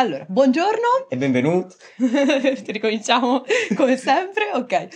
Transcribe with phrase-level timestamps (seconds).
[0.00, 1.10] Allora, buongiorno.
[1.10, 1.76] E benvenuti.
[2.72, 3.42] Ricominciamo
[3.76, 4.88] come sempre, ok.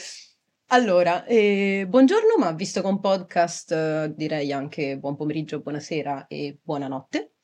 [0.68, 6.58] Allora, eh, buongiorno, ma visto che un podcast, eh, direi anche buon pomeriggio, buonasera e
[6.62, 7.34] buonanotte,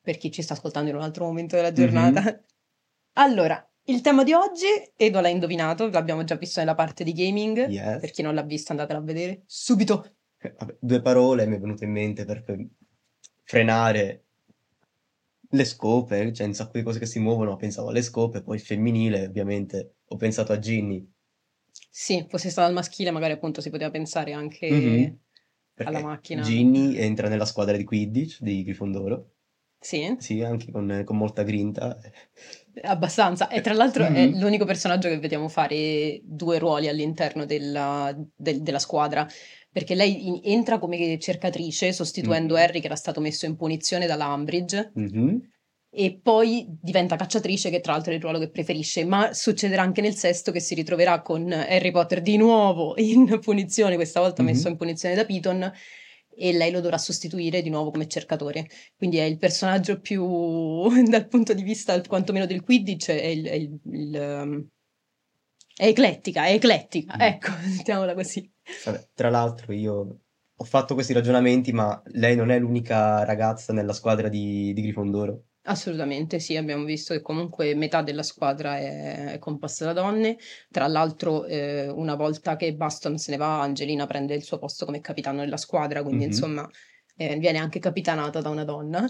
[0.00, 2.22] per chi ci sta ascoltando in un altro momento della giornata.
[2.22, 2.40] Mm-hmm.
[3.18, 4.64] Allora, il tema di oggi,
[4.96, 8.00] Edo l'ha indovinato, l'abbiamo già visto nella parte di gaming, yes.
[8.00, 10.14] per chi non l'ha visto andatela a vedere subito.
[10.40, 12.42] Vabbè, due parole mi è venuto in mente per
[13.44, 14.27] frenare
[15.50, 19.26] le scope, cioè un sacco di cose che si muovono, pensavo alle scope, poi femminile
[19.26, 21.06] ovviamente ho pensato a Ginny.
[21.90, 25.12] Sì, fosse stato al maschile magari appunto si poteva pensare anche mm-hmm.
[25.76, 26.42] alla macchina.
[26.42, 29.32] Ginny entra nella squadra di Quidditch di Grifondoro.
[29.80, 30.16] Sì.
[30.18, 31.96] Sì, anche con, con molta grinta.
[32.82, 33.48] Abbastanza.
[33.48, 34.34] E tra l'altro mm-hmm.
[34.34, 39.26] è l'unico personaggio che vediamo fare due ruoli all'interno della, del, della squadra
[39.78, 42.62] perché lei in- entra come cercatrice sostituendo mm-hmm.
[42.64, 45.36] Harry che era stato messo in punizione dalla Umbridge mm-hmm.
[45.90, 50.00] e poi diventa cacciatrice che tra l'altro è il ruolo che preferisce, ma succederà anche
[50.00, 54.52] nel sesto che si ritroverà con Harry Potter di nuovo in punizione, questa volta mm-hmm.
[54.52, 55.72] messo in punizione da Piton
[56.40, 58.66] e lei lo dovrà sostituire di nuovo come cercatore.
[58.96, 63.54] Quindi è il personaggio più, dal punto di vista quantomeno del Quidditch, è il, è
[63.54, 64.68] il, il um,
[65.78, 67.20] è eclettica, è eclettica, mm.
[67.20, 68.50] ecco, mettiamola così.
[68.84, 70.20] Vabbè, tra l'altro io
[70.60, 75.44] ho fatto questi ragionamenti, ma lei non è l'unica ragazza nella squadra di, di Grifondoro.
[75.62, 80.38] Assolutamente sì, abbiamo visto che comunque metà della squadra è, è composta da donne.
[80.70, 84.86] Tra l'altro, eh, una volta che Baston se ne va, Angelina prende il suo posto
[84.86, 86.32] come capitano della squadra, quindi mm-hmm.
[86.32, 86.68] insomma
[87.16, 89.06] eh, viene anche capitanata da una donna.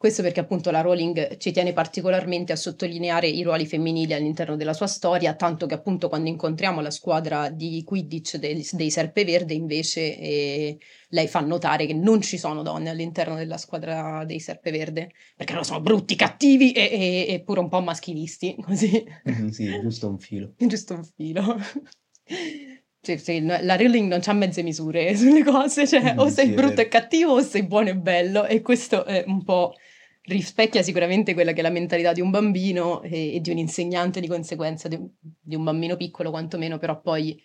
[0.00, 4.72] Questo perché appunto la Rowling ci tiene particolarmente a sottolineare i ruoli femminili all'interno della
[4.72, 10.18] sua storia, tanto che appunto quando incontriamo la squadra di Quidditch dei, dei Serpeverde invece
[10.18, 10.78] eh,
[11.10, 15.66] lei fa notare che non ci sono donne all'interno della squadra dei Serpeverde, perché loro
[15.66, 19.04] sono brutti, cattivi e, e, e pure un po' maschilisti, così.
[19.28, 20.54] Mm-hmm, sì, giusto un filo.
[20.66, 21.58] giusto un filo.
[23.02, 26.52] Cioè, sì, la Rowling non ha mezze misure sulle cose, cioè mm, o sei sì,
[26.54, 29.74] brutto e cattivo o sei buono e bello e questo è un po'
[30.22, 34.20] rispecchia sicuramente quella che è la mentalità di un bambino e, e di un insegnante
[34.20, 37.40] di conseguenza, di, di, un bambino piccolo quantomeno, però poi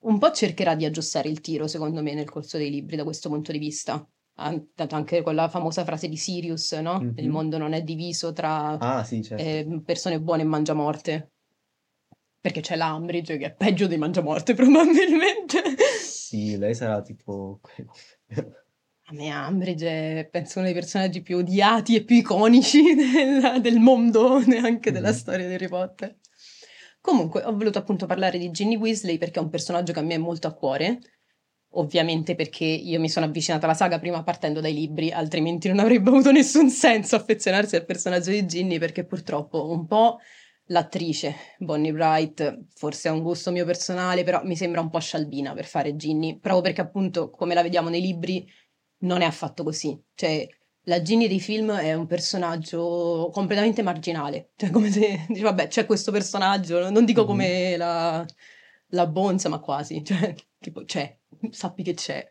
[0.00, 3.28] un po' cercherà di aggiustare il tiro, secondo me, nel corso dei libri da questo
[3.28, 4.06] punto di vista.
[4.34, 6.98] Anche quella famosa frase di Sirius, no?
[6.98, 7.18] Mm-hmm.
[7.18, 9.42] Il mondo non è diviso tra ah, sì, certo.
[9.44, 11.32] eh, persone buone e mangiamorte.
[12.40, 15.62] Perché c'è l'Ambridge che è peggio dei mangiamorte, probabilmente.
[16.00, 17.60] Sì, lei sarà tipo
[19.10, 23.80] a me Umbridge è penso uno dei personaggi più odiati e più iconici del, del
[23.80, 25.14] mondo, neanche della mm.
[25.14, 26.16] storia di Harry Potter.
[27.00, 30.14] Comunque, ho voluto appunto parlare di Ginny Weasley perché è un personaggio che a me
[30.14, 31.00] è molto a cuore.
[31.74, 36.10] Ovviamente perché io mi sono avvicinata alla saga prima partendo dai libri, altrimenti non avrebbe
[36.10, 40.18] avuto nessun senso affezionarsi al personaggio di Ginny perché purtroppo un po'
[40.66, 45.54] l'attrice Bonnie Wright, forse è un gusto mio personale, però mi sembra un po' scialbina
[45.54, 48.44] per fare Ginny, proprio perché appunto come la vediamo nei libri
[49.00, 49.98] non è affatto così.
[50.14, 50.46] Cioè,
[50.84, 54.50] la Ginny dei film è un personaggio completamente marginale.
[54.56, 58.26] Cioè, come se dici, vabbè, c'è questo personaggio, non dico come la,
[58.88, 60.02] la Bones, ma quasi.
[60.04, 61.16] Cioè, tipo, c'è,
[61.50, 62.26] sappi che c'è.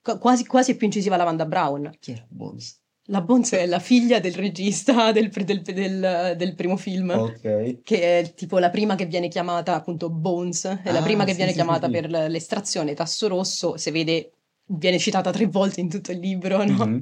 [0.00, 1.90] Qu- quasi, quasi è più incisiva la Wanda Brown.
[2.00, 2.80] Chi era Bones?
[3.06, 7.82] La Bones è la figlia del regista del, del, del, del, primo film, Ok.
[7.82, 11.32] che è tipo la prima che viene chiamata appunto Bones, è ah, la prima che
[11.32, 11.92] sì, viene sì, chiamata sì.
[11.92, 14.34] per l'estrazione tasso rosso, se vede
[14.76, 16.86] viene citata tre volte in tutto il libro, no?
[16.86, 17.00] Mm-hmm.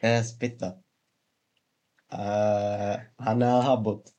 [0.00, 0.80] Eh, aspetta.
[2.10, 4.14] Uh, Anna Abbott.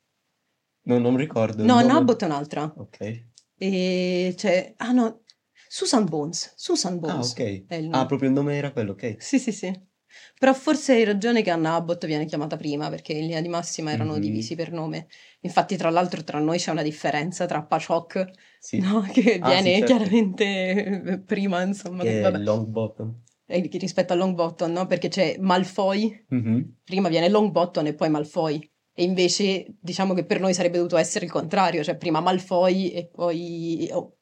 [0.82, 1.64] No, non ricordo.
[1.64, 2.72] No, Anna Abbott è un'altra.
[2.76, 3.26] Ok.
[3.56, 4.74] E c'è...
[4.78, 5.22] Ah no,
[5.68, 6.52] Susan Bones.
[6.56, 7.34] Susan Bones.
[7.38, 7.64] Ah, ok.
[7.90, 9.16] Ah, proprio il nome era quello, ok.
[9.18, 9.92] Sì, sì, sì.
[10.38, 13.92] Però forse hai ragione che Anna Abbott viene chiamata prima, perché in linea di massima
[13.92, 14.20] erano mm-hmm.
[14.20, 15.06] divisi per nome.
[15.40, 18.78] Infatti, tra l'altro, tra noi c'è una differenza tra Pachok, sì.
[18.78, 19.00] no?
[19.12, 19.86] che ah, viene sì, certo.
[19.86, 22.02] chiaramente prima, insomma.
[22.02, 23.20] È Longbottom.
[23.46, 24.86] rispetto a Longbottom, no?
[24.86, 26.60] Perché c'è Malfoy, mm-hmm.
[26.84, 28.68] prima viene Longbottom e poi Malfoy.
[28.96, 33.08] E invece diciamo che per noi sarebbe dovuto essere il contrario, cioè prima Malfoy e
[33.08, 33.88] poi...
[33.92, 34.16] Oh,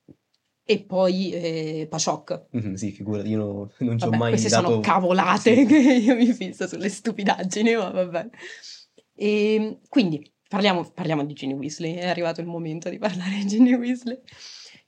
[0.64, 2.46] e poi eh, Pachok.
[2.56, 4.68] Mm-hmm, sì, figurati, io no, non ci ho mai queste dato...
[4.68, 5.66] sono cavolate sì.
[5.66, 8.28] che io mi fisso sulle stupidaggini, ma vabbè.
[9.14, 13.46] E, ehm, quindi, parliamo, parliamo di Ginny Weasley, è arrivato il momento di parlare di
[13.46, 14.20] Ginny Weasley.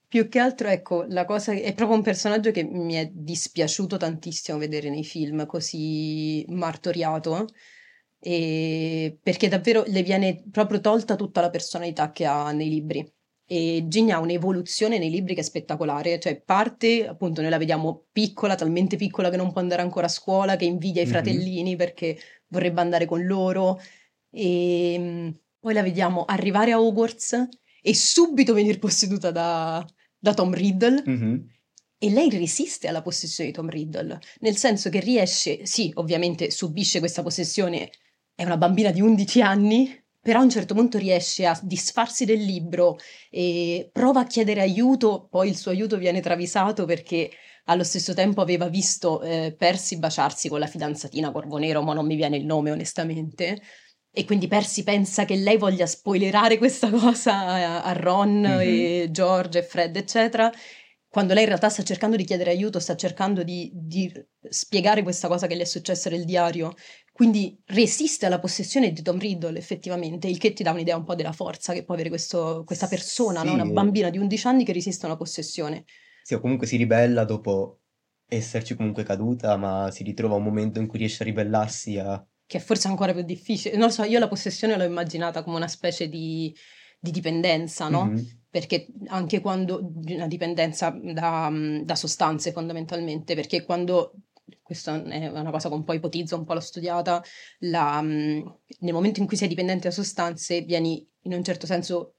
[0.07, 4.59] Più che altro, ecco, la cosa è proprio un personaggio che mi è dispiaciuto tantissimo
[4.59, 7.49] vedere nei film, così martoriato,
[8.21, 13.14] perché davvero le viene proprio tolta tutta la personalità che ha nei libri
[13.47, 18.07] e Ginny ha un'evoluzione nei libri che è spettacolare, cioè parte, appunto, noi la vediamo
[18.11, 21.77] piccola, talmente piccola che non può andare ancora a scuola, che invidia i fratellini mm-hmm.
[21.77, 22.19] perché
[22.49, 23.81] vorrebbe andare con loro,
[24.31, 25.29] e mm,
[25.61, 27.49] poi la vediamo arrivare a Hogwarts
[27.83, 29.87] e subito venire posseduta da,
[30.19, 31.03] da Tom Riddle.
[31.05, 31.49] Mhm.
[31.99, 36.99] E lei resiste alla possessione di Tom Riddle, nel senso che riesce, sì, ovviamente subisce
[36.99, 37.91] questa possessione,
[38.35, 42.43] è una bambina di 11 anni, però a un certo punto riesce a disfarsi del
[42.43, 42.97] libro
[43.31, 47.31] e prova a chiedere aiuto, poi il suo aiuto viene travisato perché
[47.67, 52.17] allo stesso tempo aveva visto eh, Percy baciarsi con la fidanzatina Corvonero, ma non mi
[52.17, 53.61] viene il nome onestamente.
[54.17, 58.61] E quindi Percy pensa che lei voglia spoilerare questa cosa a, Ron Mhm.
[58.61, 60.51] e George e Fred, eccetera.
[61.09, 64.13] Quando lei in realtà sta cercando di chiedere aiuto, sta cercando di, di
[64.49, 66.75] spiegare questa cosa che le è successa nel diario.
[67.15, 71.15] Quindi resiste alla possessione di Tom Riddle, effettivamente, il che ti dà un'idea un po'
[71.15, 73.51] della forza che può avere questo- questa persona, no?
[73.51, 73.55] Sì.
[73.55, 75.85] una bambina di 11 anni che resiste a una possessione.
[76.25, 77.83] Sì, o comunque si ribella dopo
[78.27, 82.27] esserci comunque caduta, ma si ritrova un momento in cui riesce a ribellarsi a...
[82.47, 83.77] che è forse ancora più difficile.
[83.77, 86.53] Non lo so, io la possessione l'ho immaginata come una specie di,
[86.99, 88.07] di dipendenza, no?
[88.07, 88.43] Mhm.
[88.51, 91.49] Perché anche quando una dipendenza da,
[91.85, 94.15] da sostanze fondamentalmente, perché quando
[94.65, 97.23] questa è una cosa che un po' ipotizzo, un po' l'ho studiata,
[97.61, 102.15] la, nel momento in cui sei dipendente da sostanze vieni in un certo senso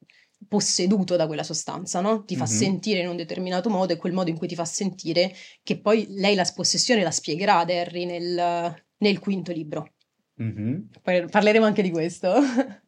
[0.47, 2.23] posseduto da quella sostanza, no?
[2.23, 2.49] Ti fa Mhm.
[2.49, 5.33] sentire in un determinato modo e quel modo in cui ti fa sentire
[5.63, 9.93] che poi lei la possessione la spiegherà ad Harry nel, nel quinto libro.
[10.35, 10.89] Mhm.
[11.01, 12.31] Poi parleremo anche di questo.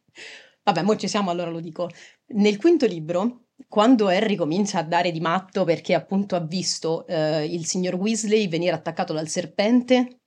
[0.62, 1.88] Vabbè, mo ci siamo, allora lo dico.
[2.34, 7.44] Nel quinto libro, quando Harry comincia a dare di matto perché appunto ha visto eh,
[7.44, 10.22] il signor Weasley venire attaccato dal serpente,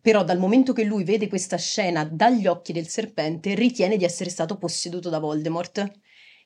[0.00, 4.28] però dal momento che lui vede questa scena dagli occhi del serpente, ritiene di essere
[4.28, 6.00] stato posseduto da Voldemort.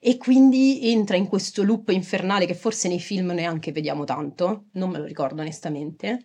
[0.04, 4.90] E quindi entra in questo loop infernale che forse nei film neanche vediamo tanto, non
[4.90, 6.18] me lo ricordo onestamente.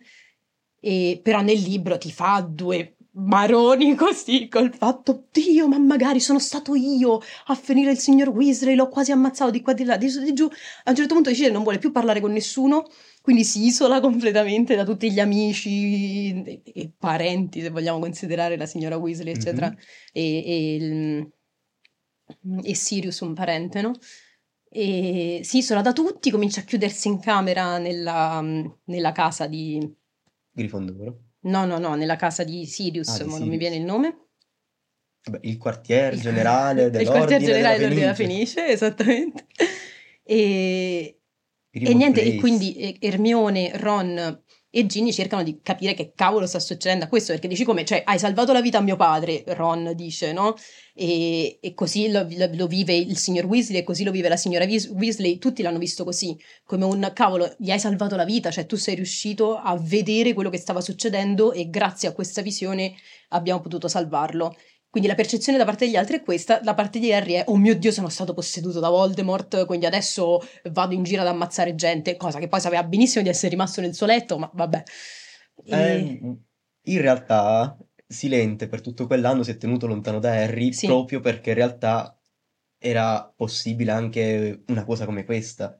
[0.80, 6.38] E, però nel libro ti fa due maroni così col fatto Dio ma magari sono
[6.38, 10.08] stato io a finire il signor Weasley l'ho quasi ammazzato di qua di là di
[10.08, 10.44] su di giù
[10.84, 12.86] a un certo punto decide che non vuole più parlare con nessuno
[13.22, 18.66] quindi si isola completamente da tutti gli amici e, e parenti se vogliamo considerare la
[18.66, 19.76] signora Weasley eccetera Mhm.
[20.12, 21.32] e, e, il-
[22.62, 23.92] e Sirius un parente no?
[24.70, 28.42] e si isola da tutti comincia a chiudersi in camera nella,
[28.84, 29.96] nella casa di
[30.52, 31.27] Grifondoro.
[31.48, 34.28] No, no, no, nella casa di Sirius, Ah, di ma non mi viene il nome.
[35.24, 38.66] Vabbè, il quartier generale il quartier dell'ordine generale della dell'Ordine della Fenice.
[38.66, 39.46] Esattamente.
[40.22, 41.20] E,
[41.70, 42.38] e niente, e Place.
[42.38, 47.32] quindi eh, Hermione, Ron e Ginny cercano di capire che cavolo sta succedendo a questo,
[47.32, 50.54] perché dici come, cioè, hai salvato la vita a mio padre, Ron dice, no?
[50.94, 54.36] E, e così lo, lo- lo vive il signor Weasley e così lo vive la
[54.36, 58.50] signora Weas- Weasley, tutti l'hanno visto così, come un cavolo, gli hai salvato la vita,
[58.50, 62.94] cioè tu sei riuscito a vedere quello che stava succedendo e grazie a questa visione
[63.28, 64.54] abbiamo potuto salvarlo.
[64.90, 67.56] Quindi la percezione da parte degli altri è questa, da parte di Harry è oh
[67.56, 70.40] mio Dio sono stato posseduto da Voldemort, quindi adesso
[70.70, 73.94] vado in giro ad ammazzare gente, cosa che poi sapeva benissimo di essere rimasto nel
[73.94, 74.82] suo letto, ma vabbè.
[75.64, 76.36] E- Eh,
[76.82, 77.76] in realtà
[78.06, 80.86] Silente per tutto quell'anno si è tenuto lontano da Harry Sì.
[80.86, 82.18] proprio perché in realtà
[82.78, 85.78] era possibile anche una cosa come questa.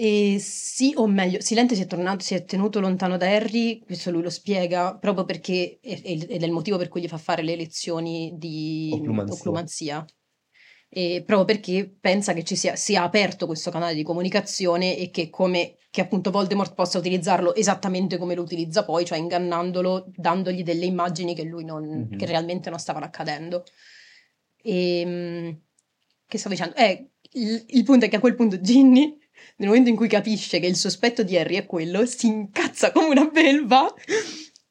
[0.00, 4.12] E sì, o meglio, Silente si è tornato, si è tenuto lontano da Harry, questo
[4.12, 7.56] lui lo spiega, proprio perché, ed è il motivo per cui gli fa fare le
[7.56, 9.34] lezioni di Occlumanzia.
[9.34, 10.04] occlumanzia.
[10.88, 15.30] E proprio perché pensa che ci sia, sia aperto questo canale di comunicazione e che
[15.30, 20.84] come che appunto Voldemort possa utilizzarlo esattamente come lo utilizza poi, cioè ingannandolo, dandogli delle
[20.84, 22.16] immagini che lui non, Mhm.
[22.16, 23.64] che realmente non stavano accadendo.
[24.62, 25.60] E
[26.24, 26.76] che stavo dicendo?
[26.76, 29.17] Eh, il, il punto è che a quel punto Ginny,
[29.58, 33.06] nel momento in cui capisce che il sospetto di Harry è quello, si incazza come
[33.08, 33.92] una belva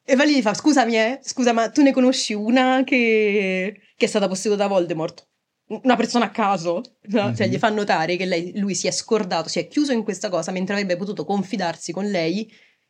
[0.03, 3.79] e va lì e gli fa: Scusami, eh, scusa, ma tu ne conosci una che,
[3.95, 5.25] che è stata posseduta da Voldemort?
[5.69, 7.35] Una persona a caso, no?
[7.35, 7.53] Cioè, Mhm.
[7.53, 10.51] gli fa notare che lei- lui si è scordato, si è chiuso in questa cosa
[10.51, 12.49] mentre avrebbe potuto confidarsi con lei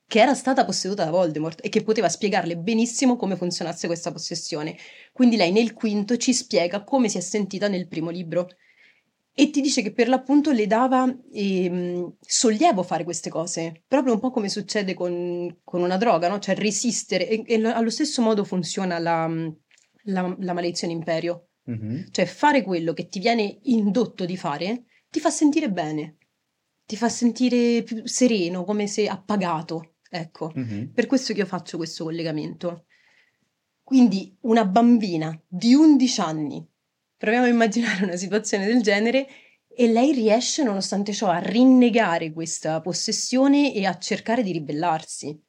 [0.10, 4.78] che era stata posseduta da Voldemort e che poteva spiegarle benissimo come funzionasse questa possessione.
[5.12, 8.48] Quindi lei nel quinto ci spiega come si è sentita nel primo libro
[9.40, 14.20] e ti dice che per l'appunto le dava ehm, sollievo fare queste cose, proprio un
[14.20, 16.40] po' come succede con, con una droga, no?
[16.40, 19.28] Cioè resistere e, e lo- allo stesso modo funziona la,
[20.06, 21.50] la, la maledizione imperio.
[21.66, 22.08] Mhm.
[22.10, 26.18] Cioè fare quello che ti viene indotto di fare ti fa sentire bene,
[26.88, 30.52] ti fa sentire più sereno, come se appagato, ecco.
[30.56, 30.94] Mhm.
[30.96, 32.86] Per questo che io faccio questo collegamento.
[33.84, 36.68] Quindi una bambina di 11 anni,
[37.18, 39.28] proviamo a immaginare una situazione del genere,
[39.68, 45.40] e lei riesce nonostante ciò a rinnegare questa possessione e a cercare di ribellarsi.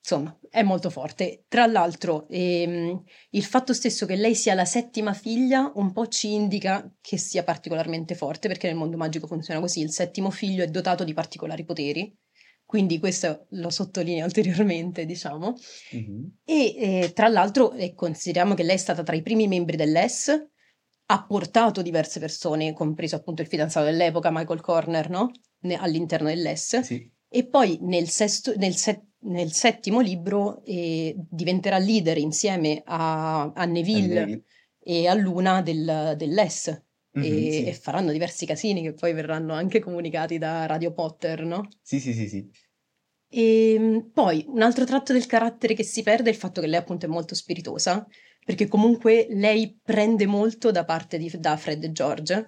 [0.00, 1.44] insomma, è molto forte.
[1.48, 6.32] Tra l'altro, ehm, il fatto stesso che lei sia la settima figlia un po' ci
[6.32, 10.68] indica che sia particolarmente forte, perché nel mondo magico funziona così, il settimo figlio è
[10.68, 12.16] dotato di particolari poteri,
[12.66, 15.54] quindi questo lo sottolineo ulteriormente, diciamo.
[15.92, 16.38] Mhm.
[16.44, 20.48] E eh, tra l'altro eh, consideriamo che lei è stata tra i primi membri dell'ES,
[21.08, 25.30] ha portato diverse persone, compreso appunto il fidanzato dell'epoca, Michael Corner, no?
[25.60, 26.80] Ne- all'interno dell'ES.
[26.80, 27.08] Sì.
[27.28, 33.64] E poi nel, sesto- nel se- nel settimo libro eh, diventerà leader insieme a, a
[33.64, 34.42] Neville Neville.
[34.80, 36.82] e a Luna del, dell'ES.
[37.16, 37.64] Mhm, e, sì.
[37.64, 41.68] e faranno diversi casini che poi verranno anche comunicati da Radio Potter, no?
[41.82, 42.50] Sì, sì, sì, sì.
[43.28, 46.66] E mm, poi un altro tratto del carattere che si perde è il fatto che
[46.66, 48.06] lei appunto è molto spiritosa,
[48.44, 52.46] perché comunque lei prende molto da parte di, da Fred e George.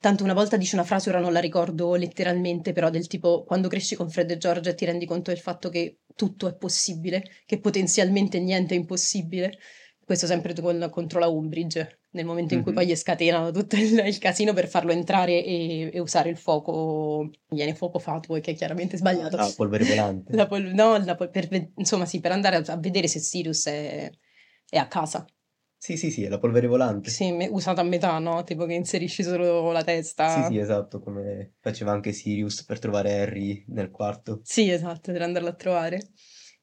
[0.00, 3.68] Tanto una volta dice una frase, ora non la ricordo letteralmente, però del tipo quando
[3.68, 7.58] cresci con Fred e George ti rendi conto del fatto che tutto è possibile, che
[7.60, 9.58] potenzialmente niente è impossibile.
[10.04, 12.78] Questo sempre con- contro la Umbridge, nel momento in cui Mhm.
[12.78, 17.30] poi gli scatenano tutto il, il casino per farlo entrare e, e usare il fuoco,
[17.48, 19.36] viene fuoco fatuo, che è chiaramente sbagliato.
[19.36, 20.32] Ah, polvere volante.
[20.36, 23.66] La pol- no, la pol- per insomma, sì, per andare a, a vedere se Sirius
[23.66, 24.10] è,
[24.68, 25.24] è a casa.
[25.80, 27.08] Sì, sì, sì, è la polvere volante.
[27.08, 28.42] Sì, me- usata a metà, no?
[28.42, 30.44] Tipo che inserisci solo la Sì, testa.
[30.44, 34.40] sì, esatto, come faceva anche Sirius per trovare Harry nel quarto.
[34.42, 36.00] Sì, esatto, per andarla a trovare.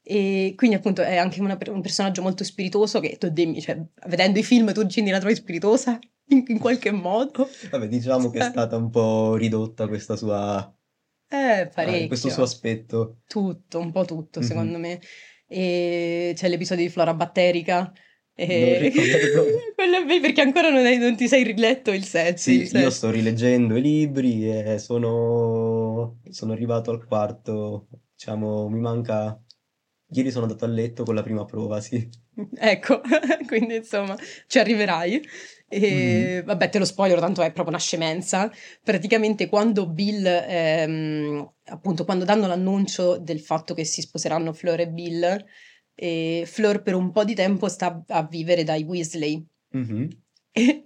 [0.07, 4.38] E quindi appunto è anche una un personaggio molto spiritoso che tu dimmi, cioè, vedendo
[4.38, 5.97] i film tu Ginny la trovi spiritosa
[6.29, 7.50] in, in qualche modo.
[7.71, 8.50] Vabbè, diciamo che è Eh.
[8.50, 10.71] stata un po' ridotta questa sua,
[11.27, 12.07] Eh, eh, parecchio.
[12.07, 13.21] questo suo aspetto.
[13.27, 14.45] Tutto, un po' tutto, Mhm.
[14.45, 15.00] secondo me.
[15.47, 17.91] E c'è l'episodio di Flora Batterica.
[18.35, 18.91] E...
[19.75, 22.38] Quello è perché ancora non, hai- non ti sei riletto il set.
[22.38, 22.81] Sì, il set.
[22.81, 29.39] io sto rileggendo i libri e sono, sono arrivato al quarto, diciamo, mi manca...
[30.09, 32.07] Ieri sono andato a letto con la prima prova, sì.
[32.57, 33.01] Ecco,
[33.47, 34.15] quindi insomma
[34.47, 35.21] ci arriverai.
[35.67, 38.51] E vabbè, te lo spoiler, tanto è proprio una scemenza.
[38.83, 44.89] Praticamente quando Bill, ehm, appunto, quando danno l'annuncio del fatto che si sposeranno Fleur e
[44.89, 45.45] Bill,
[45.95, 49.45] e Fleur per un po' di tempo sta a vivere dai Weasley.
[49.71, 50.09] Mhm.
[50.57, 50.83] E,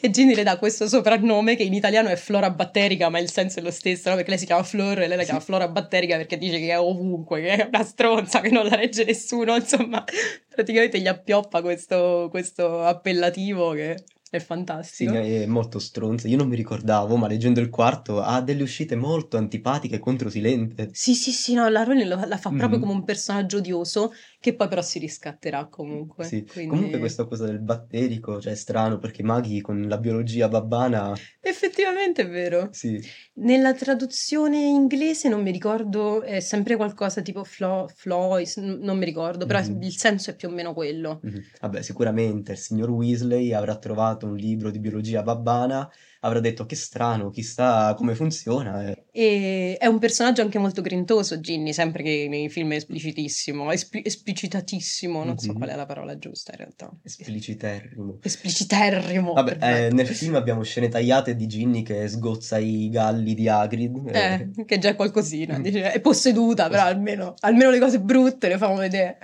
[0.00, 3.60] e Ginny le dà questo soprannome che in italiano è Flora Batterica, ma il senso
[3.60, 4.14] è lo stesso, no?
[4.16, 5.24] Perché lei si chiama Flor e lei la Sì.
[5.28, 8.76] chiama Flora Batterica perché dice che è ovunque, che è una stronza, che non la
[8.76, 10.04] legge nessuno, insomma,
[10.48, 13.92] praticamente gli appioppa questo, questo appellativo che
[14.30, 15.12] è Sì, fantastico.
[15.12, 16.28] è molto stronza.
[16.28, 20.88] Io non mi ricordavo, ma leggendo il quarto ha delle uscite molto antipatiche e controsilente.
[20.92, 22.80] Sì, sì, sì, no, la Rowling lo- la fa proprio Mhm.
[22.80, 26.24] come un personaggio odioso che poi però si riscatterà comunque.
[26.24, 26.44] Sì.
[26.50, 31.12] quindi- Comunque questa cosa del batterico, cioè è strano perché maghi con la biologia babbana,
[31.40, 32.68] Effettivamente è vero.
[32.72, 32.98] sì.
[33.34, 39.04] Nella traduzione inglese non mi ricordo, è sempre qualcosa tipo flo, Flois, n- non mi
[39.04, 39.82] ricordo, però Mhm.
[39.82, 41.20] il senso è più o meno quello.
[41.22, 41.42] Mhm.
[41.60, 46.76] Vabbè, sicuramente il signor Weasley avrà trovato un libro di biologia babbana, avrà detto che
[46.76, 48.86] strano, chissà come funziona.
[48.88, 49.04] eh.
[49.12, 54.02] E è un personaggio anche molto grintoso, Ginny, sempre che nei film è esplicitissimo, espli-
[54.04, 55.56] esplicitatissimo, non so Mhm.
[55.58, 56.90] qual è la parola giusta in realtà.
[57.02, 58.18] Espliciterrimo.
[58.22, 59.32] Espliciterrimo.
[59.32, 59.94] Vabbè, eh, perfetto.
[59.94, 64.14] nel film abbiamo scene tagliate di Ginny che sgozza i galli di Hagrid.
[64.14, 65.62] Eh, che già è qualcosina, Mm.
[65.62, 69.18] dice, è posseduta, però almeno, almeno le cose brutte le fanno vedere.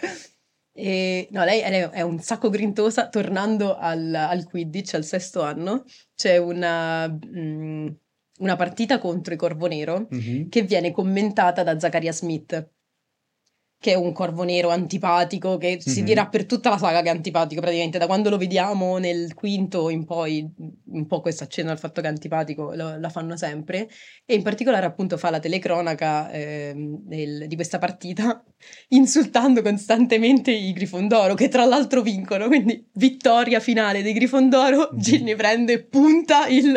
[0.77, 3.09] E, no, lei, lei è un sacco grintosa.
[3.09, 7.89] Tornando al, al Quidditch, al sesto anno, c'è una, mm,
[8.41, 10.49] una partita contro i Corvo Nero Mhm.
[10.51, 12.71] che viene commentata da Zachariah Smith,
[13.79, 16.07] che è un corvo nero antipatico, che si Mhm.
[16.07, 19.91] dirà per tutta la saga che è antipatico praticamente, da quando lo vediamo nel quinto
[19.91, 20.49] in poi,
[20.93, 23.89] un po' questo accenno al fatto che è antipatico lo- la fanno sempre,
[24.25, 28.43] e in particolare appunto fa la telecronaca ehm, del- di questa partita
[28.89, 34.99] insultando costantemente i Grifondoro, che tra l'altro vincono, quindi vittoria finale dei Grifondoro, Mhm.
[34.99, 36.75] Ginny prende e punta il,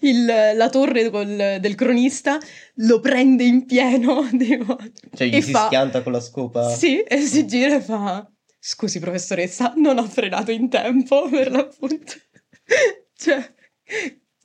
[0.00, 0.24] il-
[0.54, 2.38] la torre col- del cronista,
[2.80, 4.76] lo prende in pieno, tipo,
[5.14, 6.68] Cioè, gli si fa- schianta con la scopa.
[6.68, 12.12] sì, e si gira e fa: Scusi, professoressa, non ho frenato in tempo per l'appunto.
[13.14, 13.54] cioè,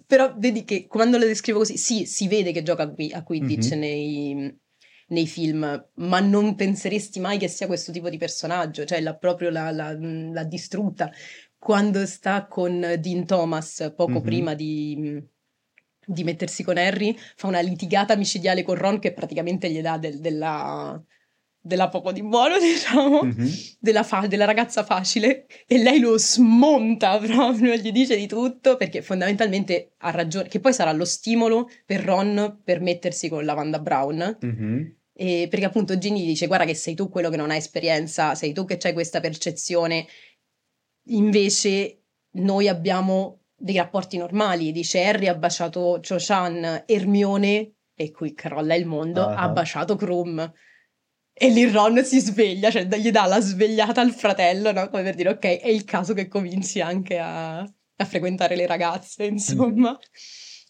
[0.06, 3.24] però vedi che quando lo descrivo così, sì, si vede che gioca a Qui- a
[3.24, 3.80] Quidditch Mhm.
[3.80, 4.60] nei,
[5.08, 9.50] nei film, ma non penseresti mai che sia questo tipo di personaggio, cioè l'ha proprio
[9.50, 11.12] la, la- l'ha distrutta.
[11.58, 14.22] Quando sta con Dean Thomas, poco Mhm.
[14.24, 15.22] prima di,
[16.06, 20.20] di mettersi con Harry, fa una litigata micidiale con Ron che praticamente gli dà del-
[20.20, 21.02] della,
[21.64, 23.50] della poco di buono, diciamo, Mhm.
[23.80, 29.02] della, fa- della ragazza facile e lei lo smonta proprio, gli dice di tutto perché
[29.04, 34.38] fondamentalmente ha ragione, che poi sarà lo stimolo per Ron per mettersi con Lavanda Brown
[34.42, 34.96] Mhm.
[35.14, 38.54] E perché appunto Ginny dice guarda che sei tu quello che non ha esperienza, sei
[38.54, 40.08] tu che c'hai questa percezione,
[41.10, 42.04] invece
[42.36, 48.86] noi abbiamo dei rapporti normali, dice Harry ha baciato Cho-Chan, Hermione, e qui crolla il
[48.88, 49.36] mondo, uh-huh.
[49.38, 50.52] ha baciato Krum.
[51.44, 54.90] E lì Ron si sveglia, cioè gli dà la svegliata al fratello, no?
[54.90, 59.26] Come per dire, ok, è il caso che cominci anche a, a frequentare le ragazze,
[59.26, 59.98] insomma.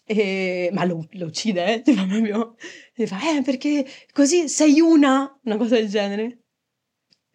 [0.06, 1.82] E, ma lo, lo uccide, eh?
[1.82, 2.56] Ti fa proprio...
[2.94, 5.38] Ti fa, eh, perché così sei una...
[5.44, 6.44] Una cosa del genere.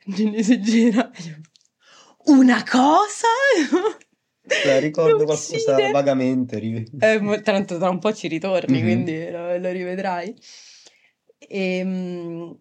[0.07, 1.11] Ginny si gira.
[2.29, 3.29] Una cosa?
[4.65, 6.59] La ricordo qualcosa vagamente.
[7.01, 8.87] Eh, tanto tra un po' ci ritorni, mm-hmm.
[8.87, 10.35] quindi lo, lo rivedrai.
[11.37, 12.61] E, ehm,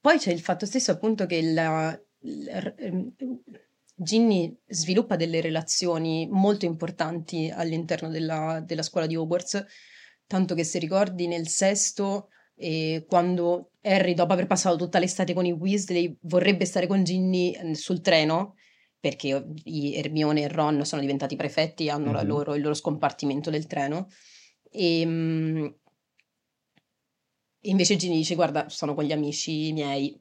[0.00, 3.14] poi c'è il fatto stesso appunto che la, la, ehm,
[4.00, 9.64] Ginny sviluppa delle relazioni molto importanti all'interno della, della, scuola di Hogwarts,
[10.26, 15.46] tanto che se ricordi nel sesto, eh, quando Harry, dopo aver passato tutta l'estate con
[15.46, 18.54] i Weasley, vorrebbe stare con Ginny eh, sul treno,
[19.00, 22.26] perché Hermione e Ron sono diventati prefetti e hanno mm-hmm.
[22.26, 24.08] loro, il loro scompartimento del treno.
[24.70, 25.76] E, um,
[27.70, 30.20] invece Ginny dice: Guarda, sono con gli amici miei.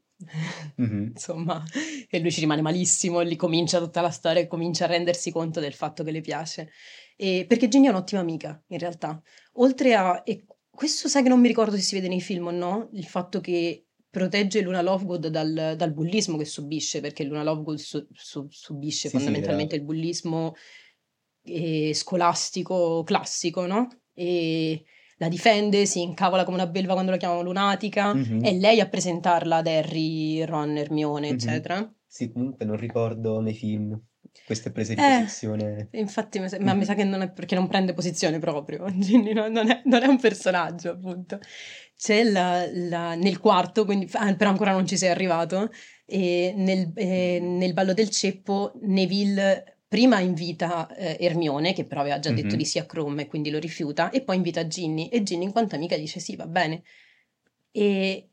[0.81, 1.03] Mm-hmm.
[1.13, 1.63] Insomma,
[2.09, 3.21] e lui ci rimane malissimo.
[3.21, 6.21] E lì comincia tutta la storia e comincia a rendersi conto del fatto che le
[6.21, 6.69] piace.
[7.15, 9.21] E, perché Ginny è un'ottima amica, in realtà.
[9.53, 10.21] Oltre a.
[10.25, 12.89] E questo sai che non mi ricordo se si vede nei film o no.
[12.93, 18.07] Il fatto che protegge Luna Lovegood dal, dal, bullismo che subisce, perché Luna Lovegood su,
[18.11, 20.55] su, subisce sì, fondamentalmente sì, il bullismo
[21.43, 23.87] eh, scolastico classico, no?
[24.13, 24.83] E
[25.17, 28.43] la difende, si incavola come una belva quando la chiamano lunatica, mm-hmm.
[28.43, 31.35] è lei a presentarla ad Harry, Ron, Hermione, mm-hmm.
[31.35, 31.93] eccetera.
[32.05, 33.99] Sì, comunque non ricordo nei film
[34.45, 35.87] queste prese di eh, posizione.
[35.91, 36.77] Infatti, ma mm-hmm.
[36.77, 40.03] mi sa che non è perché non prende posizione proprio, quindi non, non, è, non
[40.03, 41.39] è un personaggio, appunto
[41.97, 45.71] c'è la, la, nel quarto, quindi, ah, però ancora non ci sei arrivato,
[46.05, 52.19] e nel, eh, nel ballo del ceppo Neville prima invita eh, Ermione, che però aveva
[52.19, 52.41] già mm-hmm.
[52.41, 55.45] detto di sì a Chrome e quindi lo rifiuta, e poi invita Ginny, e Ginny
[55.45, 56.83] in quanto amica dice sì, va bene.
[57.71, 58.29] E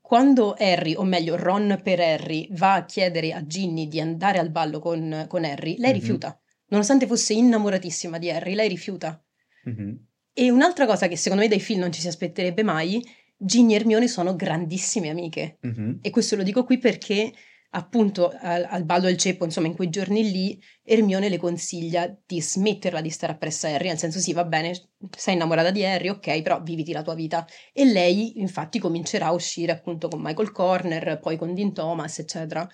[0.00, 4.50] quando Harry, o meglio Ron per Harry, va a chiedere a Ginny di andare al
[4.50, 6.00] ballo con, con Harry, lei mm-hmm.
[6.00, 6.40] rifiuta.
[6.68, 9.22] Nonostante fosse innamoratissima di Harry, lei rifiuta.
[9.68, 9.94] Mm-hmm.
[10.34, 13.04] E un'altra cosa che secondo me dai film non ci si aspetterebbe mai,
[13.36, 15.58] Ginny e Hermione sono grandissime amiche.
[16.00, 17.32] E questo lo dico qui perché
[17.74, 22.40] appunto al, al, ballo del ceppo, insomma, in quei giorni lì, Hermione le consiglia di
[22.40, 26.08] smetterla di stare appresso a Harry, nel senso sì, va bene, sei innamorata di Harry,
[26.08, 27.46] ok, però viviti la tua vita.
[27.72, 32.68] E lei, infatti, comincerà a uscire appunto con Michael Corner, poi con Dean Thomas, eccetera.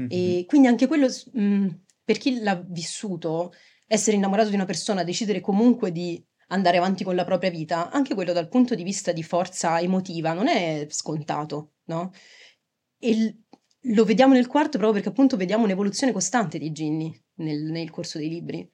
[0.00, 0.08] Mm-hmm.
[0.10, 1.68] E quindi anche quello, mh, mm,
[2.04, 3.52] per chi l'ha vissuto,
[3.86, 8.14] essere innamorato di una persona, decidere comunque di andare avanti con la propria vita, anche
[8.14, 12.12] quello dal punto di vista di forza emotiva non è scontato, no?
[12.98, 13.42] E
[13.88, 18.18] lo vediamo nel quarto proprio perché appunto vediamo un'evoluzione costante di Ginny nel, nel corso
[18.18, 18.68] dei libri.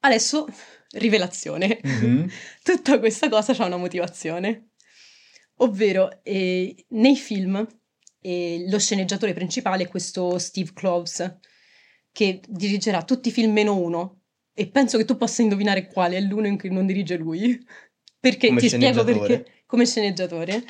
[0.00, 0.46] Adesso,
[0.92, 1.80] rivelazione.
[1.86, 2.26] Mm-hmm.
[2.62, 4.70] Tutta questa cosa ha una motivazione.
[5.58, 7.66] Ovvero, eh, nei film,
[8.20, 11.38] eh, lo sceneggiatore principale è questo Steve Kloves,
[12.12, 14.20] che dirigerà tutti i film meno uno,
[14.52, 17.58] e penso che tu possa indovinare quale è l'uno in cui non dirige lui.
[18.24, 20.64] Perché come ti spiego perché, come sceneggiatore,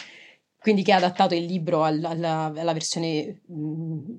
[0.64, 4.14] quindi che ha adattato il libro alla, alla, alla versione, mm,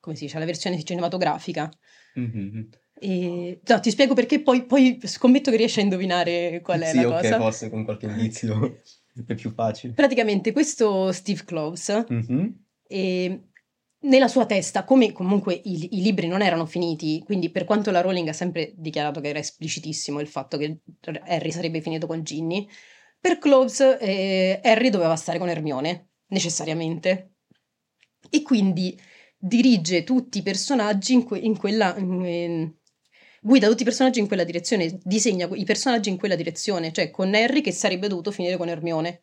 [0.00, 1.70] come si dice, alla versione cinematografica.
[2.18, 2.62] Mm-hmm.
[2.98, 6.96] E, no, ti spiego perché poi, poi, scommetto che riesci a indovinare qual è sì,
[6.96, 7.36] la okay, cosa.
[7.36, 8.80] Forse con qualche indizio
[9.26, 9.92] è più facile.
[9.92, 12.46] Praticamente questo Steve Cloves mm-hmm.
[12.86, 13.42] e
[14.04, 18.00] nella sua testa, come comunque i, i, libri non erano finiti, quindi per quanto la
[18.00, 20.80] Rowling ha sempre dichiarato che era esplicitissimo il fatto che
[21.26, 22.66] Harry sarebbe finito con Ginny,
[23.20, 27.34] per Cloves eh, Harry doveva stare con Hermione, necessariamente.
[28.30, 28.98] E quindi
[29.36, 31.94] dirige tutti i personaggi in, que- in quella...
[31.96, 32.72] In,
[33.42, 37.34] guida tutti i personaggi in quella direzione, disegna i personaggi in quella direzione, cioè con
[37.34, 39.20] Harry che sarebbe dovuto finire con Hermione.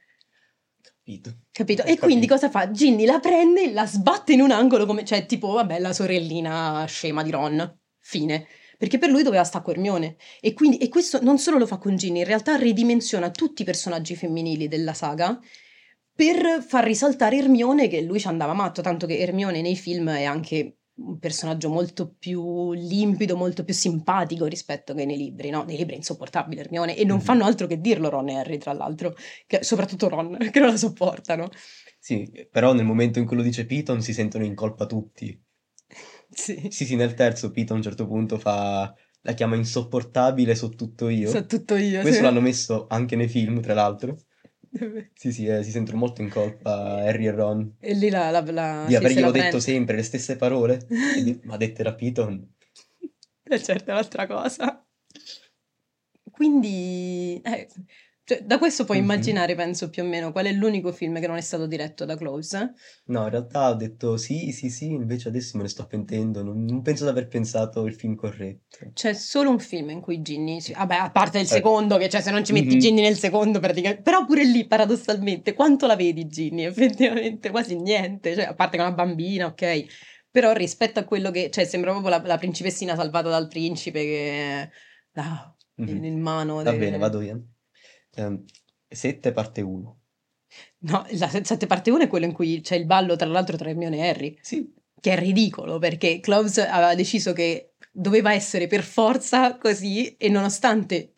[0.81, 1.37] Capito.
[1.51, 1.81] Capito?
[1.83, 2.05] E Capito.
[2.05, 2.71] quindi cosa fa?
[2.71, 7.23] Ginny la prende, la sbatte in un angolo come, cioè, tipo, vabbè, la sorellina scema
[7.23, 7.79] di Ron.
[7.99, 8.47] Fine.
[8.77, 10.17] Perché per lui doveva stare con Hermione.
[10.39, 13.65] E quindi, e questo non solo lo fa con Ginny, in realtà ridimensiona tutti i
[13.65, 15.39] personaggi femminili della saga
[16.13, 20.23] per far risaltare Hermione che lui ci andava matto, tanto che Hermione nei film è
[20.23, 25.63] anche un personaggio molto più limpido, molto più simpatico rispetto che nei libri, no?
[25.63, 27.25] Nei libri è insopportabile Hermione e non mm-hmm.
[27.25, 30.77] fanno altro che dirlo Ron e Harry, tra l'altro, che, soprattutto Ron, che non la
[30.77, 31.49] sopportano.
[31.99, 35.39] Sì, però nel momento in cui lo dice Piton si sentono in colpa tutti.
[36.35, 36.67] sì.
[36.69, 38.93] Sì, sì, nel terzo Piton a un certo punto fa...
[39.21, 41.31] la chiama insopportabile, so tutto io.
[41.31, 42.23] So tutto io, Questo sì.
[42.23, 44.17] l'hanno messo anche nei film, tra l'altro.
[45.13, 48.41] Sì, sì, eh, si sentono molto in colpa Harry e Ron E lì la, la,
[48.51, 49.59] la di averglielo detto prende.
[49.59, 50.85] sempre le stesse parole,
[51.23, 52.53] di- ma dette da Piton.
[53.49, 54.85] E certo, è un'altra cosa.
[56.31, 57.67] Quindi, eh,
[58.27, 59.03] cioè, da questo puoi Mhm.
[59.05, 62.17] immaginare, penso più o meno, qual è l'unico film che non è stato diretto da
[62.17, 62.73] Close.
[63.05, 66.65] No, in realtà ho detto sì, sì, sì, invece adesso me ne sto pentendo, non,
[66.65, 68.79] non penso di aver pensato il film corretto.
[68.93, 71.47] C'è solo un film in cui Ginny, vabbè, a parte il Eh.
[71.47, 72.79] secondo, che cioè se non ci metti Mhm.
[72.79, 76.65] Ginny nel secondo, praticamente, però pure lì, paradossalmente, quanto la vedi Ginny?
[76.99, 79.85] Effettivamente, quasi niente, cioè, a parte che è una bambina, ok,
[80.29, 84.69] però rispetto a quello che, cioè, sembra proprio la, la principessina salvata dal principe che,
[85.13, 86.03] ah, Mhm.
[86.03, 86.55] in mano.
[86.61, 87.41] Va de- bene, vado io.
[88.17, 88.43] Ehm,
[88.89, 89.99] 7 parte 1.
[90.79, 93.57] No, la se- sette parte 1 è quello in cui c'è il ballo, tra l'altro,
[93.57, 94.37] tra Hermione e Harry.
[94.41, 100.29] Sì, che è ridicolo perché Cloves aveva deciso che doveva essere per forza così e
[100.29, 101.13] nonostante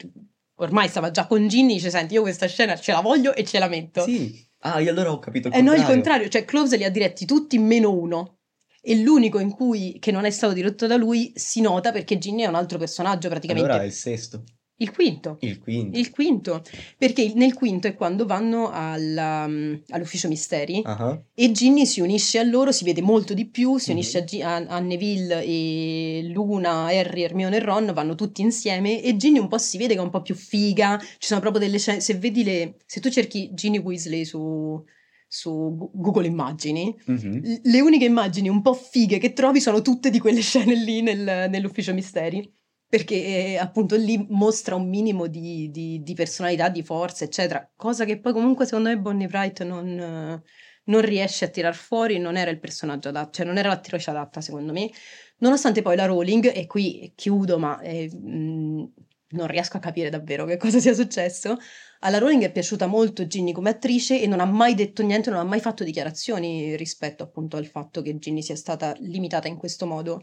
[0.55, 3.59] ormai stava già con Ginny dice senti io questa scena ce la voglio e ce
[3.59, 4.45] la metto sì.
[4.59, 5.93] Ah, io allora ho capito il e no il contrario.
[5.95, 8.39] contrario cioè Cloves li ha diretti tutti meno uno
[8.81, 12.43] e l'unico in cui che non è stato diretto da lui si nota perché Ginny
[12.43, 14.43] è un altro personaggio praticamente Allora è il sesto,
[14.81, 15.97] il quinto il quinto.
[15.97, 16.61] il quinto
[16.97, 22.39] perché nel quinto è quando vanno alla- mm, all'ufficio misteri Ah, e Ginny si unisce
[22.39, 23.95] a loro, si vede molto di più, si Mhm.
[23.97, 29.15] unisce a, Gi- a- Neville e Luna, Harry, Hermione e Ron, vanno tutti insieme e
[29.15, 31.77] Ginny un po' si vede che è un po' più figa, ci sono proprio delle
[31.77, 34.81] scene, se vedi le, se tu cerchi Ginny Weasley su,
[35.27, 37.41] su Google Immagini, mhm.
[37.43, 41.01] l- le uniche immagini un po' fighe che trovi sono tutte di quelle scene lì
[41.01, 42.49] nel- nell'ufficio misteri.
[42.89, 43.15] Perché
[43.53, 47.69] eh, appunto lì mostra un minimo di, di- di personalità, di forza, eccetera.
[47.75, 50.41] Cosa che poi comunque secondo me Bonnie Wright non,
[50.85, 54.41] non riesce a tirar fuori, non era il personaggio adatto, cioè non era l'attrice adatta
[54.41, 54.89] secondo me.
[55.37, 58.91] Nonostante poi la Rowling, e qui chiudo ma eh, mh,
[59.31, 61.57] non riesco a capire davvero che cosa sia successo,
[61.99, 65.39] alla Rowling è piaciuta molto Ginny come attrice e non ha mai detto niente, non
[65.39, 69.85] ha mai fatto dichiarazioni rispetto appunto al fatto che Ginny sia stata limitata in questo
[69.85, 70.21] modo.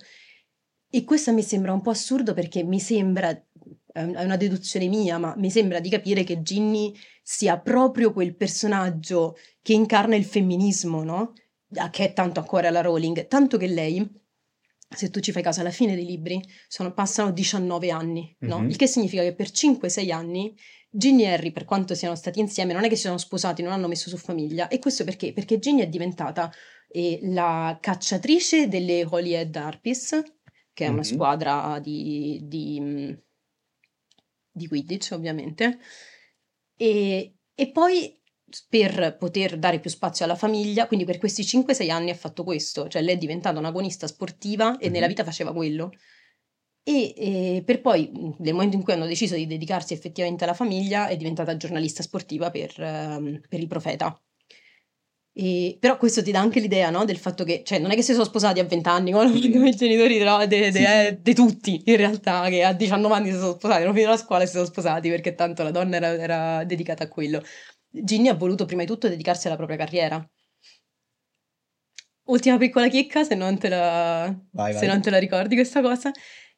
[0.96, 4.86] E questo mi sembra un po' assurdo perché mi sembra, è un- è una deduzione
[4.88, 10.24] mia, ma mi sembra di capire che Ginny sia proprio quel personaggio che incarna il
[10.24, 11.32] femminismo, no?
[11.74, 14.08] Ah, Che è tanto a cuore alla Rowling, tanto che lei,
[14.88, 18.60] se tu ci fai caso alla fine dei libri, sono- passano 19 anni, no?
[18.60, 18.70] Mhm.
[18.70, 20.54] Il che significa che per 5-6 anni
[20.88, 23.72] Ginny e Harry, per quanto siano stati insieme, non è che si sono sposati, non
[23.72, 24.68] hanno messo su famiglia.
[24.68, 25.32] E questo perché?
[25.34, 26.50] Perché Ginny è diventata
[26.88, 30.22] eh, la cacciatrice delle Holyhead Harpies,
[30.76, 31.02] che è una Mhm.
[31.04, 33.16] squadra di, di,
[34.52, 35.78] di Quidditch, ovviamente.
[36.76, 38.20] E, e poi
[38.68, 42.88] per poter dare più spazio alla famiglia, quindi per questi 5-6 anni ha fatto questo,
[42.88, 44.92] cioè lei è diventata un'agonista sportiva e Mhm.
[44.92, 45.90] nella vita faceva quello.
[46.82, 51.08] E, e per poi, nel momento in cui hanno deciso di dedicarsi effettivamente alla famiglia,
[51.08, 54.20] è diventata giornalista sportiva per, ehm, per il Profeta.
[55.38, 57.04] E- però questo ti dà anche l'idea, no?
[57.04, 59.68] Del fatto che, cioè, non è che si sono sposati a 20 anni come, come
[59.68, 60.46] i genitori no?
[60.46, 63.92] de- Sì, eh, di tutti, in realtà, che a 19 anni si sono sposati, hanno
[63.92, 67.08] finito la scuola e si sono sposati perché tanto la donna era, era dedicata a
[67.08, 67.42] quello.
[67.90, 70.26] Ginny ha voluto prima di tutto dedicarsi alla propria carriera.
[72.24, 74.88] Ultima piccola chicca, se non te la, Vai, se vai.
[74.88, 76.10] non te la ricordi questa cosa.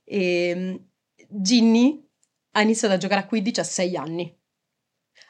[0.04, 0.88] Ehm,
[1.28, 2.02] Ginny
[2.52, 4.34] ha iniziato a giocare a Quidditch a 6 anni,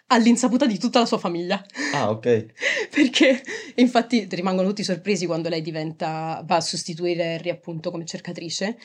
[0.09, 1.63] all'insaputa di tutta la sua famiglia.
[1.95, 2.47] Ah, ok.
[2.91, 3.43] Perché
[3.77, 8.79] infatti rimangono tutti sorpresi quando lei diventa, va a sostituire Harry appunto come cercatrice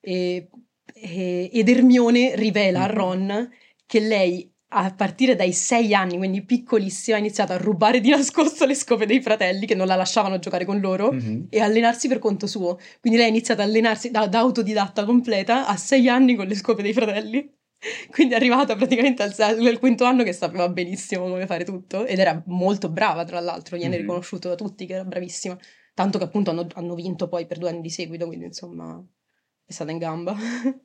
[0.00, 0.48] e,
[0.94, 2.94] e- ed Hermione rivela a Mhm.
[2.94, 3.50] Ron
[3.86, 8.66] che lei a partire dai sei anni, quindi piccolissima, ha iniziato a rubare di nascosto
[8.66, 11.46] le scope dei fratelli che non la lasciavano giocare con loro Mhm.
[11.48, 12.78] e allenarsi per conto suo.
[13.00, 16.56] Quindi lei ha iniziato a allenarsi da, da autodidatta completa a sei anni con le
[16.56, 17.48] scope dei fratelli.
[18.10, 22.18] Quindi è arrivata praticamente al, al quinto anno che sapeva benissimo come fare tutto ed
[22.18, 24.00] era molto brava, tra l'altro, viene Mhm.
[24.02, 25.56] riconosciuto da tutti che era bravissima.
[25.94, 29.02] Tanto che appunto hanno, hanno vinto poi per due anni di seguito, quindi insomma
[29.64, 30.34] è stata in gamba.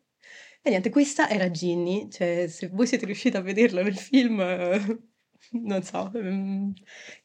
[0.63, 4.38] E niente, questa era Ginny, cioè se voi siete riusciti a vederla nel film,
[5.63, 6.73] non so, ehm,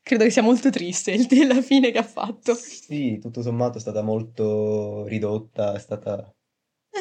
[0.02, 2.54] credo che sia molto triste il, la fine che ha fatto.
[2.54, 6.35] Sì, tutto sommato è stata molto ridotta, è stata...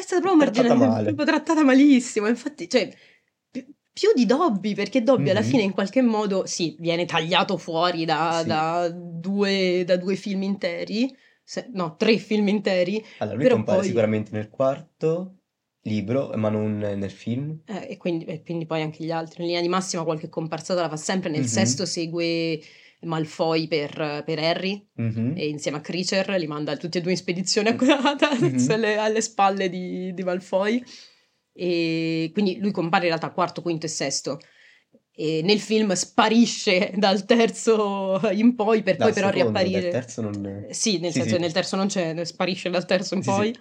[0.06, 1.04] Stata proprio male.
[1.14, 2.28] proprio trattata malissimo.
[2.28, 2.88] Infatti, cioè,
[3.50, 5.46] pi- più di Dobby, perché Dobby alla Mhm.
[5.46, 8.46] fine in qualche modo, sì, viene tagliato fuori da, Sì.
[8.48, 13.86] da due, da due film interi, se- no, tre film interi, Allora, lui compare poi-
[13.88, 15.38] sicuramente nel quarto
[15.82, 17.60] libro, ma non nel film.
[17.66, 19.40] eh, e, quindi, e quindi poi anche gli altri.
[19.42, 21.30] In linea di massima qualche comparsata la fa sempre.
[21.30, 21.46] Nel Mhm.
[21.46, 22.60] sesto segue
[23.06, 25.32] Malfoy per, per Harry, Mhm.
[25.36, 28.56] e insieme a Creature li manda tutti e due in spedizione accurata Mhm.
[28.58, 30.82] sulle- alle spalle di, di Malfoy
[31.52, 34.38] e quindi lui compare in realtà quarto, quinto e sesto
[35.18, 39.80] E nel film sparisce dal terzo in poi per Dal poi però secondo, riapparire.
[39.90, 40.66] Dal terzo non...
[40.68, 41.40] Sì, nel Sì, senso sì.
[41.40, 43.56] nel terzo non c'è, sparisce dal terzo in Sì, poi.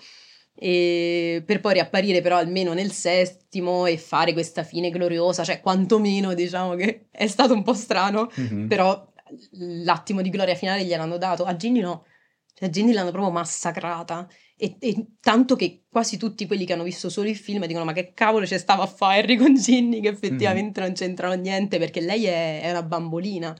[0.54, 6.34] E per poi riapparire però almeno nel settimo e fare questa fine gloriosa, cioè quantomeno
[6.34, 8.68] diciamo che è stato un po' strano, Mhm.
[8.68, 9.14] però
[9.52, 11.44] l'attimo di gloria finale gliel'hanno dato.
[11.46, 12.06] A Ginny no,
[12.54, 14.28] cioè a Ginny l'hanno proprio massacrata.
[14.58, 17.94] E, e tanto che quasi tutti quelli che hanno visto solo il film dicono: Ma
[17.94, 20.00] che cavolo c'è stava a fare Harry con Ginny?
[20.02, 23.58] Che effettivamente non c'entrano niente perché lei è, è una bambolina.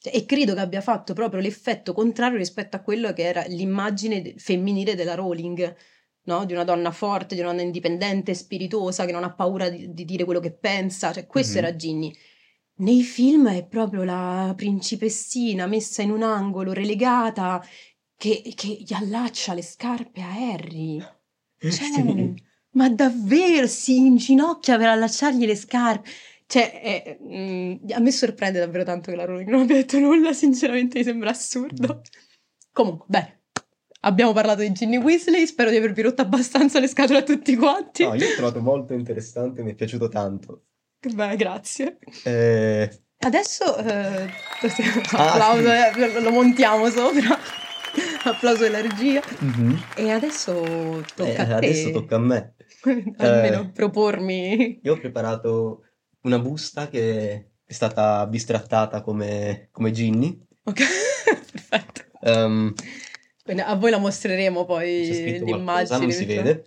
[0.00, 4.34] Cioè, e credo che abbia fatto proprio l'effetto contrario rispetto a quello che era l'immagine
[4.36, 5.74] femminile della Rowling.
[6.28, 6.44] No?
[6.44, 10.04] Di una donna forte, di una donna indipendente, spiritosa, che non ha paura di, di
[10.04, 11.10] dire quello che pensa.
[11.10, 11.64] Cioè, questo Mhm.
[11.64, 12.14] era Ginny.
[12.78, 17.64] Nei film è proprio la principessina messa in un angolo, relegata,
[18.16, 20.98] che, che gli allaccia le scarpe a Harry.
[21.60, 22.34] Cioè, Sì.
[22.72, 26.08] ma davvero si inginocchia per allacciargli le scarpe.
[26.46, 30.32] Cioè, è- mm, a me sorprende davvero tanto che la Rowling non abbia detto nulla,
[30.32, 32.02] sinceramente mi sembra assurdo.
[32.72, 33.36] Comunque, bene.
[34.02, 38.04] Abbiamo parlato di Ginny Weasley, spero di avervi rotto abbastanza le scatole a tutti quanti.
[38.04, 40.62] No, io l'ho trovato molto interessante, mi è piaciuto tanto.
[41.00, 41.98] Beh, grazie.
[42.24, 44.28] Eh, Adesso eh,
[45.12, 46.00] Ah, applauso, sì.
[46.00, 47.36] eh, lo montiamo sopra.
[48.24, 49.20] Applauso alla regia.
[49.40, 49.82] mhm.
[49.96, 50.64] E adesso
[50.98, 51.52] Eh, tocca a te.
[51.54, 52.54] adesso tocca a me.
[53.18, 53.70] Almeno Eh.
[53.72, 54.80] propormi.
[54.82, 55.84] Io ho preparato
[56.22, 60.38] una busta che è stata bistrattata come, come Ginny.
[60.64, 60.80] Ok,
[61.70, 62.04] perfetto.
[63.44, 65.98] Quindi a voi la mostreremo poi l'immagine.
[65.98, 66.64] non si vede.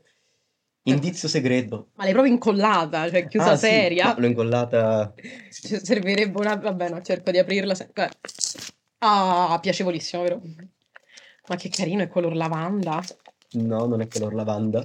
[0.84, 1.90] Indizio segreto.
[1.96, 4.06] Ma l'hai proprio incollata, cioè chiusa Ah, sì, seria.
[4.08, 5.14] ma l'ho incollata.
[5.52, 6.56] Ci servirebbe una...
[6.56, 7.76] Vabbè, no, cerco di aprirla.
[7.76, 8.10] se- eh.
[9.00, 10.42] Ah, piacevolissimo, vero?
[11.48, 13.02] Ma che carino, è color lavanda.
[13.54, 14.80] No, non è color lavanda.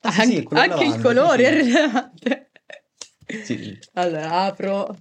[0.00, 1.62] Ah, sì, sì, anche è color anche il lavanda, colore sì, è sì.
[1.70, 2.50] rilevante.
[3.42, 4.96] Sì, Allora, apro.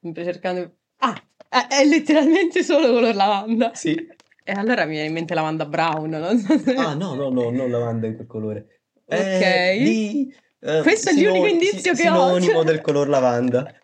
[0.00, 0.74] Sempre cercando...
[0.98, 3.72] Ah, è, è letteralmente solo color lavanda.
[3.74, 3.94] sì.
[4.42, 6.74] E allora mi viene in mente lavanda brown, non so se...
[6.74, 8.79] Ah, no, no, no, non lavanda in quel colore.
[9.16, 9.40] Ok.
[9.42, 12.64] È di, eh, Questo è l'unico indizio che ho, Sinonimo cioè.
[12.64, 13.74] del color lavanda.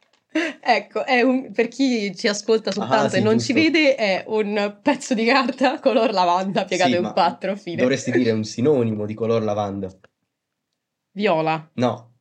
[0.60, 3.52] Ecco, è un- per chi ci ascolta soltanto Ah, sì, e non giusto.
[3.54, 7.80] ci vede, è un pezzo di carta color lavanda piegato Sì, in quattro, fine.
[7.80, 9.88] Dovresti dire un sinonimo di color lavanda.
[11.12, 11.70] Viola.
[11.74, 12.12] No,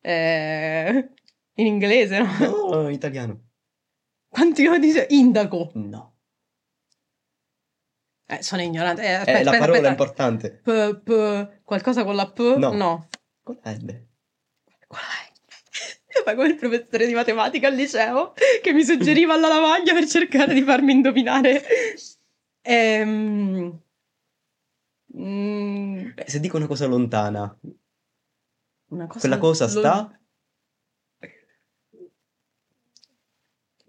[0.00, 1.10] Eh,
[1.56, 2.70] in inglese, no?
[2.70, 3.48] no, in italiano.
[4.28, 5.06] Quanti io dice?
[5.10, 5.70] Indaco.
[5.74, 6.14] No.
[8.26, 9.02] Eh, sono ignorante.
[9.02, 9.90] Eh, Eh, aspetta, la aspetta, parola è aspetta.
[9.90, 10.60] importante.
[10.64, 12.38] P, p, qualcosa con la P?
[12.58, 12.72] No.
[12.72, 13.08] No.
[13.42, 14.06] Con la L.
[14.86, 15.30] Qual è?
[16.26, 20.52] Ma come il professore di matematica al liceo che mi suggeriva alla lavagna per cercare
[20.52, 21.62] di farmi indovinare.
[22.60, 23.80] Ehm,
[25.16, 27.58] mm, Eh, Se dico una cosa lontana,
[28.90, 30.20] una cosa quella cosa lo- sta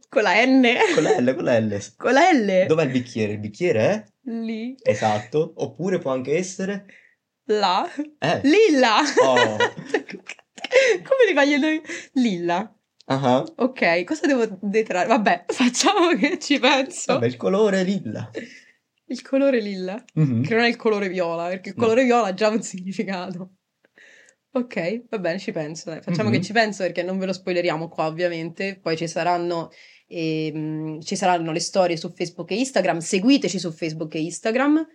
[0.09, 0.63] Con la N?
[0.93, 1.81] con la L, con la L.
[1.97, 2.65] Con la L?
[2.67, 3.33] Dov'è il bicchiere?
[3.33, 4.05] Il bicchiere è?
[4.31, 4.75] Lì.
[4.81, 5.53] Esatto.
[5.57, 6.85] Oppure può anche essere...
[7.45, 7.87] La.
[8.19, 8.39] Eh.
[8.43, 8.99] Lilla.
[9.21, 9.57] Oh.
[11.03, 11.59] Come li fai?
[11.59, 11.81] gli-
[12.13, 12.75] Lilla.
[13.05, 15.07] Ah, Ok, cosa devo detrarre?
[15.07, 17.13] Vabbè, facciamo che ci penso.
[17.13, 18.29] Vabbè, il colore lilla.
[19.07, 20.01] Il colore lilla.
[20.13, 20.43] Mhm.
[20.43, 21.83] Che non è il colore viola, perché il No.
[21.83, 23.55] colore viola ha già un significato.
[24.55, 25.89] Ok, va bene, ci penso.
[25.89, 26.01] dai.
[26.01, 26.35] Facciamo Mhm.
[26.35, 28.79] che ci penso perché non ve lo spoileriamo qua, ovviamente.
[28.81, 29.69] Poi ci saranno,
[30.07, 32.99] ehm, ci saranno le storie su Facebook e Instagram.
[32.99, 34.87] Seguiteci su Facebook e Instagram.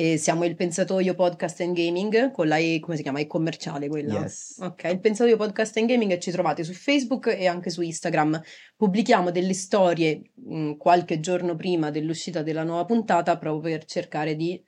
[0.00, 3.18] E siamo il Pensatoio Podcast and Gaming con la E, come si chiama?
[3.18, 4.20] E commerciale quella.
[4.20, 4.56] Yes.
[4.62, 8.40] Ok, il Pensatoio Podcast and Gaming ci trovate su Facebook e anche su Instagram.
[8.78, 14.58] Pubblichiamo delle storie mh, qualche giorno prima dell'uscita della nuova puntata proprio per cercare di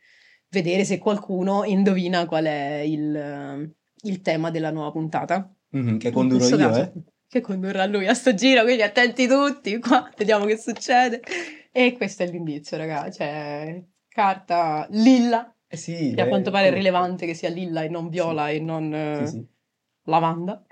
[0.51, 5.51] vedere se qualcuno indovina qual è il, il tema della nuova puntata.
[5.71, 6.92] Mhm, Che condurrò io, caso, eh?
[7.27, 11.23] Che condurrà lui a sto giro, quindi attenti tutti qua, vediamo che succede.
[11.73, 16.12] E questo è l'indizio, raga, cioè carta lilla, Eh sì.
[16.14, 19.27] che a quanto pare è rilevante che sia lilla e non viola e non eh,
[19.27, 19.46] Sì, sì.
[20.05, 20.62] lavanda.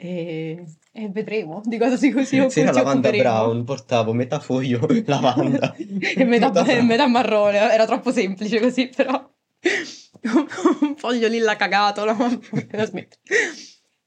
[0.00, 5.74] E, e vedremo di cosa si così Se era lavanda brown, portavo metà foglio lavanda.
[5.74, 6.86] e metà, e brown.
[6.86, 9.28] metà marrone, era troppo semplice così, però
[10.82, 12.16] un foglio lilla cagato, no?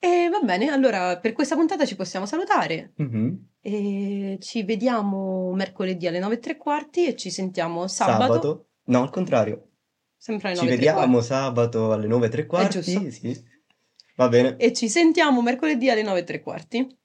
[0.03, 2.93] E va bene, allora per questa puntata ci possiamo salutare.
[2.95, 3.49] Mhm.
[3.63, 8.65] E ci vediamo mercoledì alle 9 e tre quarti e ci sentiamo sabato, Sabato?
[8.85, 9.67] No, al contrario.
[10.17, 12.81] sempre alle Ci 9 e tre vediamo sabato alle 9 e tre quarti.
[12.81, 13.11] giusto.
[13.11, 13.43] Sì.
[14.15, 14.57] Va bene.
[14.57, 16.97] E ci sentiamo mercoledì alle 9 e tre quarti.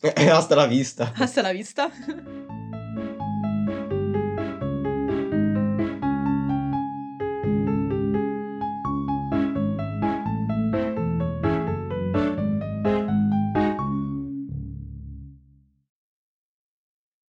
[0.00, 1.12] Hasta la vista.
[1.14, 1.90] Hasta la vista.